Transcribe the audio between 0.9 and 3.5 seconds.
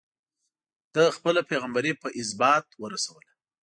ده خپله پيغمبري په ازبات ورسوله.